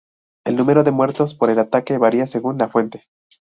[0.47, 3.03] El número de muertos por el ataque varía según la fuente.